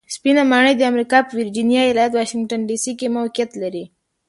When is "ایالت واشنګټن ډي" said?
1.85-2.77